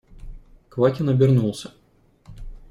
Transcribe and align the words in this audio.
Квакин 0.69 1.09
обернулся. 1.09 1.71